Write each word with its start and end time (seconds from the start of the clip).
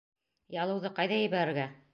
Ялыуҙы 0.61 0.93
ҡайҙа 1.01 1.23
ебәрергә? 1.27 1.73